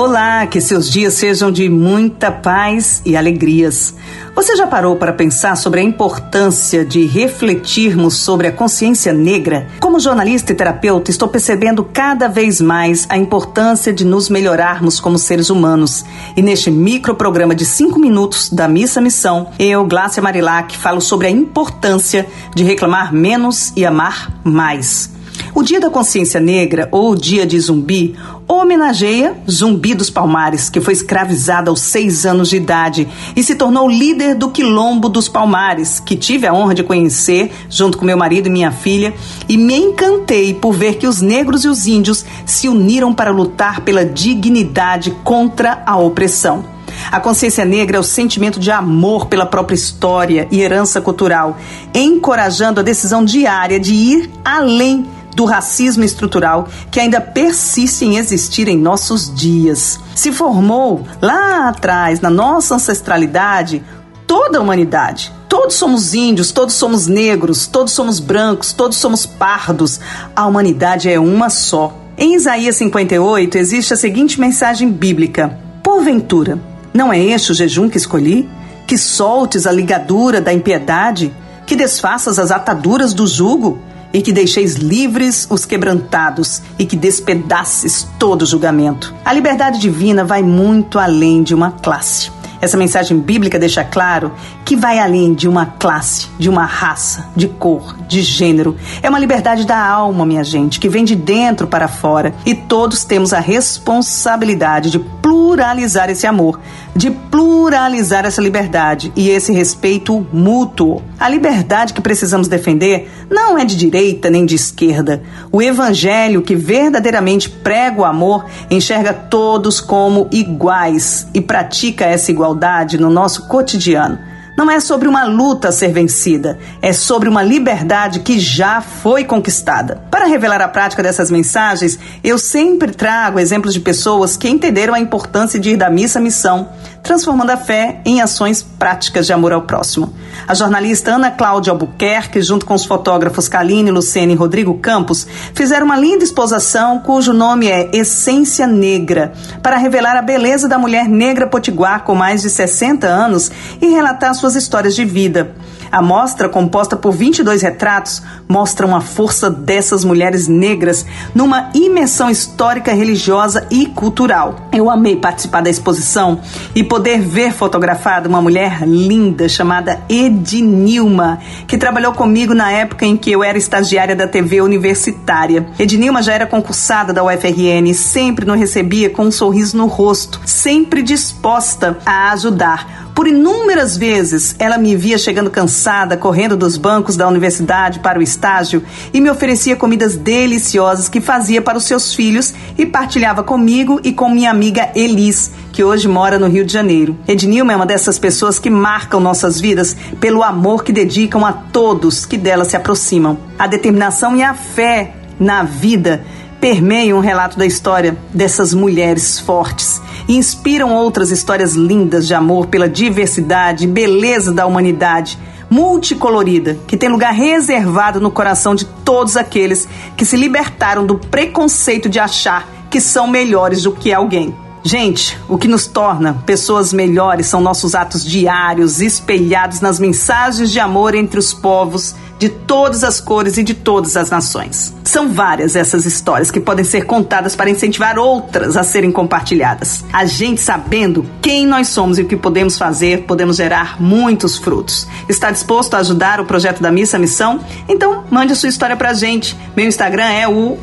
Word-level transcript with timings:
Olá, 0.00 0.46
que 0.46 0.60
seus 0.60 0.88
dias 0.88 1.14
sejam 1.14 1.50
de 1.50 1.68
muita 1.68 2.30
paz 2.30 3.02
e 3.04 3.16
alegrias. 3.16 3.96
Você 4.32 4.54
já 4.54 4.64
parou 4.64 4.94
para 4.94 5.12
pensar 5.12 5.56
sobre 5.56 5.80
a 5.80 5.82
importância 5.82 6.84
de 6.84 7.04
refletirmos 7.04 8.14
sobre 8.14 8.46
a 8.46 8.52
consciência 8.52 9.12
negra? 9.12 9.66
Como 9.80 9.98
jornalista 9.98 10.52
e 10.52 10.54
terapeuta, 10.54 11.10
estou 11.10 11.26
percebendo 11.26 11.82
cada 11.82 12.28
vez 12.28 12.60
mais 12.60 13.08
a 13.10 13.18
importância 13.18 13.92
de 13.92 14.04
nos 14.04 14.28
melhorarmos 14.28 15.00
como 15.00 15.18
seres 15.18 15.50
humanos. 15.50 16.04
E 16.36 16.42
neste 16.42 16.70
microprograma 16.70 17.52
de 17.52 17.64
cinco 17.64 17.98
minutos 17.98 18.50
da 18.50 18.68
Missa 18.68 19.00
Missão, 19.00 19.50
eu, 19.58 19.84
Glácia 19.84 20.22
Marilac, 20.22 20.78
falo 20.78 21.00
sobre 21.00 21.26
a 21.26 21.30
importância 21.30 22.24
de 22.54 22.62
reclamar 22.62 23.12
menos 23.12 23.72
e 23.74 23.84
amar 23.84 24.32
mais. 24.44 25.17
O 25.54 25.62
Dia 25.62 25.80
da 25.80 25.90
Consciência 25.90 26.40
Negra, 26.40 26.88
ou 26.92 27.14
Dia 27.14 27.46
de 27.46 27.58
Zumbi, 27.58 28.14
homenageia 28.46 29.36
Zumbi 29.50 29.94
dos 29.94 30.10
Palmares, 30.10 30.68
que 30.68 30.80
foi 30.80 30.92
escravizado 30.92 31.70
aos 31.70 31.80
seis 31.80 32.26
anos 32.26 32.48
de 32.48 32.56
idade 32.56 33.08
e 33.34 33.42
se 33.42 33.54
tornou 33.54 33.88
líder 33.88 34.34
do 34.34 34.50
Quilombo 34.50 35.08
dos 35.08 35.28
Palmares, 35.28 36.00
que 36.00 36.16
tive 36.16 36.46
a 36.46 36.52
honra 36.52 36.74
de 36.74 36.82
conhecer 36.82 37.50
junto 37.68 37.98
com 37.98 38.04
meu 38.04 38.16
marido 38.16 38.46
e 38.46 38.50
minha 38.50 38.70
filha, 38.70 39.14
e 39.48 39.56
me 39.56 39.76
encantei 39.76 40.54
por 40.54 40.72
ver 40.72 40.96
que 40.96 41.06
os 41.06 41.20
negros 41.20 41.64
e 41.64 41.68
os 41.68 41.86
índios 41.86 42.24
se 42.44 42.68
uniram 42.68 43.12
para 43.12 43.30
lutar 43.30 43.80
pela 43.80 44.04
dignidade 44.04 45.10
contra 45.24 45.82
a 45.86 45.96
opressão. 45.96 46.64
A 47.10 47.20
consciência 47.20 47.64
negra 47.64 47.96
é 47.96 48.00
o 48.00 48.04
sentimento 48.04 48.58
de 48.58 48.70
amor 48.70 49.26
pela 49.26 49.46
própria 49.46 49.74
história 49.74 50.48
e 50.50 50.60
herança 50.60 51.00
cultural, 51.00 51.56
encorajando 51.94 52.80
a 52.80 52.82
decisão 52.82 53.24
diária 53.24 53.78
de 53.78 53.94
ir 53.94 54.30
além 54.44 55.06
do 55.38 55.44
racismo 55.44 56.02
estrutural 56.02 56.66
que 56.90 56.98
ainda 56.98 57.20
persiste 57.20 58.04
em 58.04 58.16
existir 58.16 58.66
em 58.66 58.76
nossos 58.76 59.32
dias. 59.32 60.00
Se 60.12 60.32
formou 60.32 61.06
lá 61.22 61.68
atrás, 61.68 62.20
na 62.20 62.28
nossa 62.28 62.74
ancestralidade, 62.74 63.84
toda 64.26 64.58
a 64.58 64.60
humanidade. 64.60 65.32
Todos 65.48 65.76
somos 65.76 66.12
índios, 66.12 66.50
todos 66.50 66.74
somos 66.74 67.06
negros, 67.06 67.68
todos 67.68 67.92
somos 67.92 68.18
brancos, 68.18 68.72
todos 68.72 68.98
somos 68.98 69.26
pardos. 69.26 70.00
A 70.34 70.44
humanidade 70.44 71.08
é 71.08 71.20
uma 71.20 71.48
só. 71.48 71.96
Em 72.18 72.34
Isaías 72.34 72.74
58 72.74 73.58
existe 73.58 73.94
a 73.94 73.96
seguinte 73.96 74.40
mensagem 74.40 74.90
bíblica: 74.90 75.56
Porventura, 75.84 76.58
não 76.92 77.12
é 77.12 77.20
este 77.22 77.52
o 77.52 77.54
jejum 77.54 77.88
que 77.88 77.96
escolhi? 77.96 78.50
Que 78.88 78.98
soltes 78.98 79.68
a 79.68 79.72
ligadura 79.72 80.40
da 80.40 80.52
impiedade? 80.52 81.32
Que 81.64 81.76
desfaças 81.76 82.40
as 82.40 82.50
ataduras 82.50 83.14
do 83.14 83.24
jugo? 83.24 83.78
E 84.12 84.22
que 84.22 84.32
deixeis 84.32 84.74
livres 84.74 85.46
os 85.50 85.64
quebrantados 85.64 86.62
e 86.78 86.84
que 86.84 86.96
despedaces 86.96 88.06
todo 88.18 88.46
julgamento. 88.46 89.14
A 89.24 89.32
liberdade 89.32 89.78
divina 89.78 90.24
vai 90.24 90.42
muito 90.42 90.98
além 90.98 91.42
de 91.42 91.54
uma 91.54 91.72
classe. 91.72 92.30
Essa 92.60 92.76
mensagem 92.76 93.18
bíblica 93.18 93.58
deixa 93.58 93.84
claro 93.84 94.32
que 94.64 94.74
vai 94.74 94.98
além 94.98 95.32
de 95.32 95.48
uma 95.48 95.64
classe, 95.64 96.28
de 96.38 96.48
uma 96.48 96.64
raça, 96.64 97.28
de 97.36 97.46
cor, 97.46 97.96
de 98.08 98.20
gênero. 98.20 98.76
É 99.00 99.08
uma 99.08 99.18
liberdade 99.18 99.64
da 99.64 99.78
alma, 99.78 100.26
minha 100.26 100.42
gente, 100.42 100.80
que 100.80 100.88
vem 100.88 101.04
de 101.04 101.14
dentro 101.14 101.68
para 101.68 101.86
fora. 101.86 102.34
E 102.44 102.54
todos 102.54 103.04
temos 103.04 103.32
a 103.32 103.38
responsabilidade 103.38 104.90
de 104.90 104.98
pluralizar 105.28 106.08
esse 106.08 106.26
amor, 106.26 106.58
de 106.96 107.10
pluralizar 107.10 108.24
essa 108.24 108.40
liberdade 108.40 109.12
e 109.14 109.28
esse 109.28 109.52
respeito 109.52 110.26
mútuo. 110.32 111.02
A 111.20 111.28
liberdade 111.28 111.92
que 111.92 112.00
precisamos 112.00 112.48
defender 112.48 113.10
não 113.28 113.58
é 113.58 113.64
de 113.66 113.76
direita 113.76 114.30
nem 114.30 114.46
de 114.46 114.54
esquerda. 114.54 115.22
O 115.52 115.60
evangelho 115.60 116.40
que 116.40 116.54
verdadeiramente 116.54 117.50
prega 117.50 118.00
o 118.00 118.04
amor 118.06 118.46
enxerga 118.70 119.12
todos 119.12 119.82
como 119.82 120.28
iguais 120.32 121.28
e 121.34 121.42
pratica 121.42 122.06
essa 122.06 122.30
igualdade 122.30 122.96
no 122.96 123.10
nosso 123.10 123.46
cotidiano 123.48 124.27
não 124.58 124.68
é 124.68 124.80
sobre 124.80 125.06
uma 125.06 125.22
luta 125.22 125.68
a 125.68 125.72
ser 125.72 125.92
vencida, 125.92 126.58
é 126.82 126.92
sobre 126.92 127.28
uma 127.28 127.44
liberdade 127.44 128.18
que 128.18 128.40
já 128.40 128.80
foi 128.80 129.22
conquistada. 129.24 130.02
Para 130.10 130.26
revelar 130.26 130.60
a 130.60 130.66
prática 130.66 131.00
dessas 131.00 131.30
mensagens, 131.30 131.96
eu 132.24 132.36
sempre 132.36 132.90
trago 132.90 133.38
exemplos 133.38 133.72
de 133.72 133.78
pessoas 133.78 134.36
que 134.36 134.48
entenderam 134.48 134.94
a 134.94 134.98
importância 134.98 135.60
de 135.60 135.70
ir 135.70 135.76
da 135.76 135.88
missa 135.88 136.18
à 136.18 136.22
missão, 136.22 136.70
transformando 137.08 137.48
a 137.48 137.56
fé 137.56 138.02
em 138.04 138.20
ações 138.20 138.62
práticas 138.62 139.24
de 139.24 139.32
amor 139.32 139.50
ao 139.50 139.62
próximo. 139.62 140.12
A 140.46 140.52
jornalista 140.52 141.14
Ana 141.14 141.30
Cláudia 141.30 141.70
Albuquerque, 141.70 142.42
junto 142.42 142.66
com 142.66 142.74
os 142.74 142.84
fotógrafos 142.84 143.48
Kaline, 143.48 143.90
Lucene 143.90 144.34
e 144.34 144.36
Rodrigo 144.36 144.74
Campos, 144.74 145.26
fizeram 145.54 145.86
uma 145.86 145.96
linda 145.96 146.22
exposição 146.22 146.98
cujo 146.98 147.32
nome 147.32 147.66
é 147.66 147.88
Essência 147.96 148.66
Negra, 148.66 149.32
para 149.62 149.78
revelar 149.78 150.16
a 150.18 150.22
beleza 150.22 150.68
da 150.68 150.76
mulher 150.76 151.08
negra 151.08 151.46
potiguar 151.46 152.04
com 152.04 152.14
mais 152.14 152.42
de 152.42 152.50
60 152.50 153.06
anos 153.06 153.50
e 153.80 153.86
relatar 153.86 154.34
suas 154.34 154.54
histórias 154.54 154.94
de 154.94 155.06
vida. 155.06 155.54
A 155.90 156.02
mostra, 156.02 156.48
composta 156.48 156.96
por 156.96 157.12
22 157.12 157.62
retratos, 157.62 158.22
mostra 158.48 158.88
a 158.88 159.00
força 159.00 159.50
dessas 159.50 160.04
mulheres 160.04 160.48
negras 160.48 161.04
numa 161.34 161.70
imersão 161.74 162.30
histórica, 162.30 162.92
religiosa 162.92 163.66
e 163.70 163.86
cultural. 163.86 164.68
Eu 164.72 164.88
amei 164.88 165.16
participar 165.16 165.60
da 165.60 165.70
exposição 165.70 166.40
e 166.74 166.82
poder 166.82 167.20
ver 167.20 167.52
fotografada 167.52 168.28
uma 168.28 168.40
mulher 168.40 168.82
linda 168.86 169.48
chamada 169.48 170.00
Ednilma, 170.08 171.38
que 171.66 171.78
trabalhou 171.78 172.12
comigo 172.12 172.54
na 172.54 172.70
época 172.70 173.04
em 173.04 173.16
que 173.16 173.30
eu 173.30 173.44
era 173.44 173.58
estagiária 173.58 174.16
da 174.16 174.26
TV 174.26 174.60
universitária. 174.60 175.66
Ednilma 175.78 176.22
já 176.22 176.34
era 176.34 176.46
concursada 176.46 177.12
da 177.12 177.24
UFRN 177.24 177.90
e 177.90 177.94
sempre 177.94 178.46
nos 178.46 178.58
recebia 178.58 179.10
com 179.10 179.24
um 179.24 179.30
sorriso 179.30 179.76
no 179.76 179.86
rosto, 179.86 180.40
sempre 180.44 181.02
disposta 181.02 181.98
a 182.04 182.32
ajudar 182.32 183.07
por 183.18 183.26
inúmeras 183.26 183.96
vezes 183.96 184.54
ela 184.60 184.78
me 184.78 184.94
via 184.94 185.18
chegando 185.18 185.50
cansada, 185.50 186.16
correndo 186.16 186.56
dos 186.56 186.76
bancos 186.76 187.16
da 187.16 187.26
universidade 187.26 187.98
para 187.98 188.16
o 188.16 188.22
estágio 188.22 188.80
e 189.12 189.20
me 189.20 189.28
oferecia 189.28 189.74
comidas 189.74 190.14
deliciosas 190.14 191.08
que 191.08 191.20
fazia 191.20 191.60
para 191.60 191.76
os 191.76 191.82
seus 191.82 192.14
filhos 192.14 192.54
e 192.78 192.86
partilhava 192.86 193.42
comigo 193.42 194.00
e 194.04 194.12
com 194.12 194.30
minha 194.30 194.52
amiga 194.52 194.92
Elis, 194.94 195.50
que 195.72 195.82
hoje 195.82 196.06
mora 196.06 196.38
no 196.38 196.46
Rio 196.46 196.64
de 196.64 196.72
Janeiro. 196.72 197.18
Ednilma 197.26 197.72
é 197.72 197.76
uma 197.76 197.86
dessas 197.86 198.20
pessoas 198.20 198.60
que 198.60 198.70
marcam 198.70 199.18
nossas 199.18 199.60
vidas 199.60 199.96
pelo 200.20 200.44
amor 200.44 200.84
que 200.84 200.92
dedicam 200.92 201.44
a 201.44 201.52
todos 201.52 202.24
que 202.24 202.38
dela 202.38 202.64
se 202.64 202.76
aproximam. 202.76 203.36
A 203.58 203.66
determinação 203.66 204.36
e 204.36 204.44
a 204.44 204.54
fé 204.54 205.14
na 205.40 205.64
vida 205.64 206.24
permeiam 206.60 207.18
um 207.18 207.22
relato 207.22 207.58
da 207.58 207.66
história 207.66 208.16
dessas 208.32 208.72
mulheres 208.72 209.40
fortes 209.40 210.00
e 210.28 210.36
inspiram 210.36 210.94
outras 210.94 211.30
histórias 211.30 211.74
lindas 211.74 212.26
de 212.26 212.34
amor 212.34 212.66
pela 212.66 212.88
diversidade 212.88 213.84
e 213.84 213.88
beleza 213.88 214.52
da 214.52 214.66
humanidade 214.66 215.38
multicolorida, 215.70 216.78
que 216.86 216.96
tem 216.96 217.08
lugar 217.08 217.32
reservado 217.32 218.20
no 218.20 218.30
coração 218.30 218.74
de 218.74 218.84
todos 218.84 219.36
aqueles 219.36 219.88
que 220.16 220.24
se 220.24 220.36
libertaram 220.36 221.04
do 221.04 221.18
preconceito 221.18 222.08
de 222.08 222.18
achar 222.18 222.68
que 222.90 223.00
são 223.00 223.26
melhores 223.26 223.82
do 223.82 223.92
que 223.92 224.12
alguém. 224.12 224.54
Gente, 224.82 225.38
o 225.48 225.58
que 225.58 225.68
nos 225.68 225.86
torna 225.86 226.42
pessoas 226.46 226.92
melhores 226.92 227.46
são 227.46 227.60
nossos 227.60 227.94
atos 227.94 228.24
diários, 228.24 229.00
espelhados 229.00 229.80
nas 229.80 229.98
mensagens 229.98 230.70
de 230.70 230.80
amor 230.80 231.14
entre 231.14 231.38
os 231.38 231.52
povos 231.52 232.14
de 232.38 232.48
todas 232.48 233.02
as 233.02 233.20
cores 233.20 233.58
e 233.58 233.62
de 233.62 233.74
todas 233.74 234.16
as 234.16 234.30
nações. 234.30 234.94
São 235.02 235.32
várias 235.32 235.74
essas 235.74 236.06
histórias 236.06 236.50
que 236.50 236.60
podem 236.60 236.84
ser 236.84 237.04
contadas 237.04 237.56
para 237.56 237.68
incentivar 237.68 238.18
outras 238.18 238.76
a 238.76 238.84
serem 238.84 239.10
compartilhadas. 239.10 240.04
A 240.12 240.24
gente 240.24 240.60
sabendo 240.60 241.26
quem 241.42 241.66
nós 241.66 241.88
somos 241.88 242.18
e 242.18 242.22
o 242.22 242.26
que 242.26 242.36
podemos 242.36 242.78
fazer, 242.78 243.24
podemos 243.24 243.56
gerar 243.56 244.00
muitos 244.00 244.56
frutos. 244.56 245.08
Está 245.28 245.50
disposto 245.50 245.94
a 245.94 245.98
ajudar 245.98 246.40
o 246.40 246.44
projeto 246.44 246.80
da 246.80 246.92
Missa 246.92 247.18
Missão? 247.18 247.60
Então, 247.88 248.24
mande 248.30 248.52
a 248.52 248.56
sua 248.56 248.68
história 248.68 248.96
pra 248.96 249.14
gente. 249.14 249.56
Meu 249.76 249.86
Instagram 249.86 250.26
é 250.26 250.46
o 250.46 250.78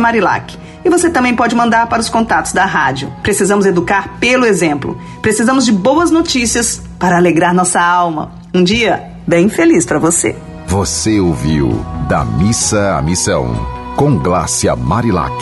Marilac. 0.00 0.61
E 0.84 0.90
você 0.90 1.08
também 1.08 1.34
pode 1.34 1.54
mandar 1.54 1.86
para 1.86 2.00
os 2.00 2.08
contatos 2.08 2.52
da 2.52 2.64
rádio. 2.64 3.12
Precisamos 3.22 3.66
educar 3.66 4.18
pelo 4.18 4.44
exemplo. 4.44 4.98
Precisamos 5.20 5.64
de 5.64 5.72
boas 5.72 6.10
notícias 6.10 6.82
para 6.98 7.16
alegrar 7.16 7.54
nossa 7.54 7.80
alma. 7.80 8.32
Um 8.52 8.64
dia 8.64 9.02
bem 9.26 9.48
feliz 9.48 9.86
para 9.86 9.98
você. 9.98 10.36
Você 10.66 11.20
ouviu 11.20 11.84
Da 12.08 12.24
Missa 12.24 12.96
à 12.96 13.02
Missão, 13.02 13.54
com 13.96 14.16
Glácia 14.18 14.74
Marilac. 14.74 15.32